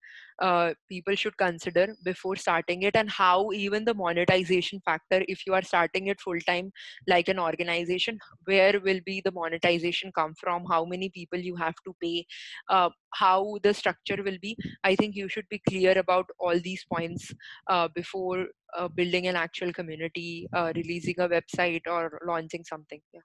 uh, 0.41 0.73
people 0.89 1.15
should 1.15 1.37
consider 1.37 1.95
before 2.05 2.37
starting 2.37 2.83
it 2.83 2.97
and 2.97 3.11
how 3.11 3.51
even 3.53 3.85
the 3.85 3.95
monetization 3.95 4.81
factor 4.85 5.23
if 5.29 5.47
you 5.47 5.55
are 5.55 5.63
starting 5.63 6.09
it 6.09 6.21
full 6.21 6.39
time 6.47 6.71
like 7.07 7.29
an 7.29 7.39
organization 7.39 8.19
where 8.45 8.81
will 8.81 9.01
be 9.05 9.21
the 9.25 9.33
monetization 9.33 10.11
come 10.15 10.35
from? 10.39 10.65
How 10.71 10.85
many 10.85 11.09
people 11.09 11.39
you 11.39 11.57
have 11.57 11.75
to 11.85 11.95
pay? 12.03 12.27
Uh, 12.69 12.91
how 13.15 13.57
the 13.63 13.73
structure 13.73 14.23
will 14.23 14.39
be? 14.41 14.57
I 14.83 14.95
think 14.97 15.15
you 15.15 15.29
should 15.29 15.49
be 15.49 15.63
clear 15.69 15.97
about 15.99 16.27
all 16.39 16.59
these 16.59 16.85
points 16.93 17.33
uh, 17.69 17.89
before 17.95 18.47
uh, 18.77 18.89
building 18.89 19.27
an 19.29 19.37
actual 19.37 19.73
community 19.73 20.49
uh, 20.53 20.73
releasing 20.75 21.15
a 21.21 21.29
website 21.29 21.83
or 21.87 22.21
launching 22.27 22.65
something 22.65 23.01
yeah. 23.13 23.21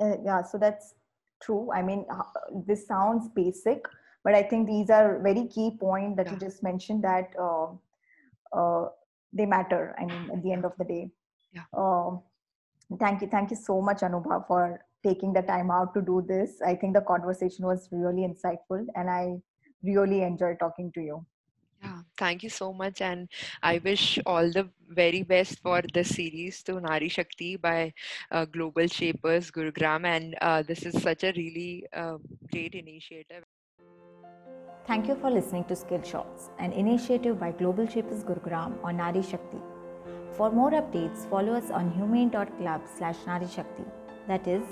Uh, 0.00 0.16
yeah 0.24 0.42
so 0.42 0.58
that's 0.58 0.94
true. 1.42 1.70
I 1.72 1.82
mean, 1.82 2.06
this 2.66 2.86
sounds 2.86 3.28
basic, 3.34 3.84
but 4.26 4.34
I 4.34 4.42
think 4.42 4.66
these 4.66 4.90
are 4.90 5.20
very 5.22 5.46
key 5.46 5.70
point 5.80 6.16
that 6.16 6.28
you 6.28 6.36
just 6.36 6.60
mentioned 6.60 7.04
that 7.04 7.30
uh, 7.40 7.68
uh, 8.52 8.88
they 9.32 9.46
matter. 9.46 9.94
I 10.00 10.04
mean, 10.04 10.30
at 10.32 10.42
the 10.42 10.50
end 10.52 10.64
of 10.64 10.72
the 10.78 10.84
day. 10.84 11.10
Yeah. 11.52 11.62
Um, 11.72 12.22
thank 12.98 13.22
you, 13.22 13.28
thank 13.28 13.50
you 13.50 13.56
so 13.56 13.80
much, 13.80 14.00
Anubha, 14.00 14.44
for 14.48 14.80
taking 15.04 15.32
the 15.32 15.42
time 15.42 15.70
out 15.70 15.94
to 15.94 16.02
do 16.02 16.24
this. 16.26 16.60
I 16.60 16.74
think 16.74 16.94
the 16.94 17.02
conversation 17.02 17.66
was 17.66 17.88
really 17.92 18.26
insightful, 18.26 18.84
and 18.96 19.08
I 19.08 19.36
really 19.84 20.22
enjoyed 20.22 20.58
talking 20.58 20.90
to 20.96 21.00
you. 21.00 21.24
Yeah, 21.84 22.00
thank 22.18 22.42
you 22.42 22.50
so 22.50 22.72
much. 22.72 23.00
And 23.02 23.28
I 23.62 23.78
wish 23.78 24.18
all 24.26 24.50
the 24.50 24.68
very 24.88 25.22
best 25.22 25.60
for 25.60 25.82
this 25.94 26.16
series 26.16 26.64
to 26.64 26.80
Nari 26.80 27.08
Shakti 27.08 27.54
by 27.58 27.92
uh, 28.32 28.44
Global 28.46 28.88
Shapers 28.88 29.52
Gurugram. 29.52 30.04
And 30.04 30.34
uh, 30.40 30.62
this 30.62 30.82
is 30.82 31.00
such 31.00 31.22
a 31.22 31.32
really 31.36 31.86
uh, 31.92 32.16
great 32.50 32.74
initiative. 32.74 33.44
Thank 34.86 35.08
you 35.08 35.16
for 35.16 35.30
listening 35.32 35.64
to 35.64 35.74
Skill 35.74 36.00
Shots, 36.02 36.50
an 36.60 36.72
initiative 36.72 37.40
by 37.40 37.50
Global 37.50 37.88
Shapers 37.88 38.22
Gurugram 38.22 38.74
on 38.84 38.98
Nari 38.98 39.20
Shakti. 39.20 39.58
For 40.36 40.52
more 40.52 40.70
updates, 40.70 41.28
follow 41.28 41.54
us 41.54 41.72
on 41.72 41.90
humane.club 41.90 42.82
slash 42.96 43.16
Nari 43.26 43.48
Shakti. 43.48 43.82
That 44.28 44.46
is 44.46 44.62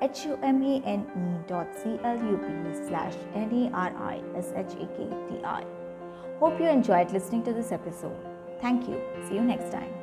humane 0.00 1.44
dot 1.46 1.68
club 1.76 2.74
slash 2.88 3.14
N-A-R-I-S-H-A-K-T-I. 3.36 3.74
Hope 6.40 6.58
you 6.58 6.66
enjoyed 6.66 7.12
listening 7.12 7.44
to 7.44 7.52
this 7.52 7.70
episode. 7.70 8.16
Thank 8.60 8.88
you. 8.88 9.00
See 9.28 9.36
you 9.36 9.42
next 9.42 9.70
time. 9.70 10.01